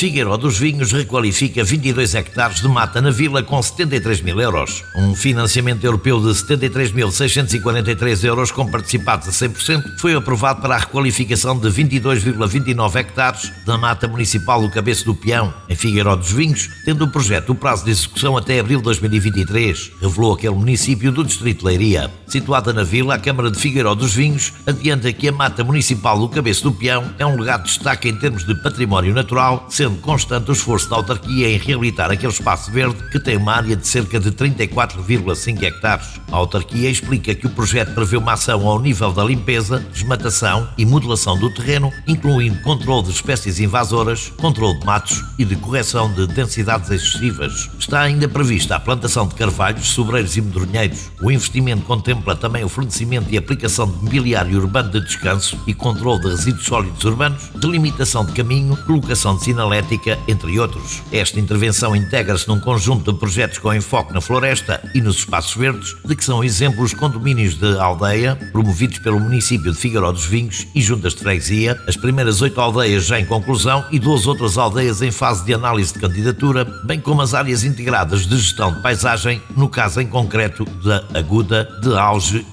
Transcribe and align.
Figueiró 0.00 0.38
dos 0.38 0.58
Vinhos 0.58 0.92
requalifica 0.92 1.62
22 1.62 2.14
hectares 2.14 2.62
de 2.62 2.68
mata 2.68 3.02
na 3.02 3.10
vila 3.10 3.42
com 3.42 3.62
73 3.62 4.22
mil 4.22 4.40
euros. 4.40 4.82
Um 4.96 5.14
financiamento 5.14 5.84
europeu 5.84 6.18
de 6.18 6.28
73.643 6.28 8.24
euros 8.24 8.50
com 8.50 8.66
participados 8.66 9.28
a 9.28 9.30
100% 9.30 9.98
foi 9.98 10.14
aprovado 10.14 10.62
para 10.62 10.76
a 10.76 10.78
requalificação 10.78 11.58
de 11.58 11.68
22,29 11.68 12.96
hectares 12.96 13.52
da 13.66 13.76
mata 13.76 14.08
municipal 14.08 14.62
do 14.62 14.70
Cabeço 14.70 15.04
do 15.04 15.14
Peão, 15.14 15.52
em 15.68 15.76
Figueiró 15.76 16.16
dos 16.16 16.32
Vinhos, 16.32 16.70
tendo 16.86 17.04
o 17.04 17.12
projeto 17.12 17.50
o 17.50 17.54
prazo 17.54 17.84
de 17.84 17.90
execução 17.90 18.38
até 18.38 18.58
abril 18.58 18.78
de 18.78 18.84
2023, 18.84 19.92
revelou 20.00 20.32
aquele 20.32 20.54
município 20.54 21.12
do 21.12 21.22
Distrito 21.22 21.58
de 21.58 21.66
Leiria. 21.66 22.10
Situada 22.30 22.72
na 22.72 22.84
vila, 22.84 23.16
a 23.16 23.18
Câmara 23.18 23.50
de 23.50 23.58
Figueiró 23.58 23.92
dos 23.92 24.14
Vinhos 24.14 24.52
adianta 24.64 25.12
que 25.12 25.26
a 25.26 25.32
mata 25.32 25.64
municipal 25.64 26.16
do 26.16 26.28
Cabeço 26.28 26.62
do 26.62 26.70
Peão 26.72 27.12
é 27.18 27.26
um 27.26 27.36
legado 27.36 27.64
de 27.64 27.70
destaque 27.70 28.08
em 28.08 28.14
termos 28.14 28.44
de 28.44 28.54
património 28.54 29.12
natural, 29.12 29.66
sendo 29.68 29.96
constante 29.96 30.48
o 30.48 30.52
esforço 30.52 30.88
da 30.88 30.94
autarquia 30.94 31.50
em 31.50 31.58
reabilitar 31.58 32.08
aquele 32.08 32.32
espaço 32.32 32.70
verde 32.70 33.02
que 33.10 33.18
tem 33.18 33.36
uma 33.36 33.54
área 33.54 33.74
de 33.74 33.84
cerca 33.84 34.20
de 34.20 34.30
34,5 34.30 35.60
hectares. 35.60 36.06
A 36.30 36.36
autarquia 36.36 36.88
explica 36.88 37.34
que 37.34 37.48
o 37.48 37.50
projeto 37.50 37.94
prevê 37.96 38.16
uma 38.16 38.34
ação 38.34 38.64
ao 38.64 38.78
nível 38.78 39.10
da 39.10 39.24
limpeza, 39.24 39.84
desmatação 39.92 40.68
e 40.78 40.86
modelação 40.86 41.36
do 41.36 41.52
terreno, 41.52 41.92
incluindo 42.06 42.62
controle 42.62 43.06
de 43.06 43.10
espécies 43.10 43.58
invasoras, 43.58 44.32
controle 44.36 44.78
de 44.78 44.86
matos 44.86 45.24
e 45.36 45.44
de 45.44 45.56
correção 45.56 46.12
de 46.14 46.28
densidades 46.28 46.92
excessivas. 46.92 47.68
Está 47.76 48.02
ainda 48.02 48.28
prevista 48.28 48.76
a 48.76 48.80
plantação 48.80 49.26
de 49.26 49.34
carvalhos, 49.34 49.88
sobreiros 49.88 50.36
e 50.36 50.40
medronheiros. 50.40 51.10
O 51.20 51.28
investimento 51.28 51.82
contempla 51.82 52.19
também 52.40 52.64
o 52.64 52.68
fornecimento 52.68 53.26
e 53.30 53.36
aplicação 53.36 53.86
de 53.86 53.96
mobiliário 54.04 54.58
urbano 54.58 54.90
de 54.90 55.00
descanso 55.00 55.58
e 55.66 55.74
controle 55.74 56.20
de 56.20 56.28
resíduos 56.28 56.64
sólidos 56.64 57.04
urbanos, 57.04 57.50
delimitação 57.54 58.24
de 58.24 58.32
caminho, 58.32 58.76
colocação 58.86 59.36
de 59.36 59.44
sinalética 59.44 60.18
entre 60.26 60.58
outros. 60.58 61.02
Esta 61.12 61.40
intervenção 61.40 61.94
integra-se 61.94 62.48
num 62.48 62.60
conjunto 62.60 63.12
de 63.12 63.18
projetos 63.18 63.58
com 63.58 63.74
enfoque 63.74 64.12
na 64.12 64.20
floresta 64.20 64.80
e 64.94 65.00
nos 65.00 65.18
espaços 65.18 65.54
verdes, 65.54 65.96
de 66.04 66.16
que 66.16 66.24
são 66.24 66.42
exemplos 66.42 66.94
condomínios 66.94 67.54
de 67.54 67.78
aldeia, 67.78 68.36
promovidos 68.52 68.98
pelo 68.98 69.20
município 69.20 69.72
de 69.72 69.78
Figueiró 69.78 70.12
dos 70.12 70.24
Vinhos 70.24 70.66
e 70.74 70.80
juntas 70.80 71.14
de 71.14 71.20
freguesia, 71.20 71.80
as 71.86 71.96
primeiras 71.96 72.40
oito 72.40 72.60
aldeias 72.60 73.04
já 73.04 73.18
em 73.18 73.24
conclusão 73.24 73.84
e 73.90 73.98
duas 73.98 74.26
outras 74.26 74.56
aldeias 74.58 75.02
em 75.02 75.10
fase 75.10 75.44
de 75.44 75.54
análise 75.54 75.92
de 75.92 75.98
candidatura, 75.98 76.64
bem 76.84 77.00
como 77.00 77.22
as 77.22 77.34
áreas 77.34 77.64
integradas 77.64 78.26
de 78.26 78.36
gestão 78.36 78.72
de 78.72 78.82
paisagem, 78.82 79.40
no 79.56 79.68
caso 79.68 80.00
em 80.00 80.06
concreto 80.06 80.64
da 80.84 81.04
Aguda, 81.14 81.68
de 81.82 81.94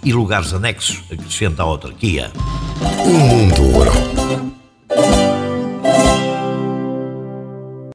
E 0.03 0.13
lugares 0.13 0.53
anexos, 0.53 1.01
acrescenta 1.11 1.63
a 1.63 1.65
autarquia. 1.65 2.31
O 3.05 3.09
mundo 3.09 3.61
rural. 3.71 4.66